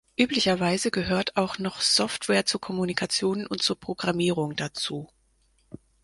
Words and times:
Üblicherweise 0.17 0.89
gehört 0.89 1.37
auch 1.37 1.59
noch 1.59 1.79
Software 1.81 2.47
zur 2.47 2.59
Kommunikation 2.59 3.45
und 3.45 3.61
zur 3.61 3.79
Programmierung 3.79 4.55
dazu. 4.55 5.07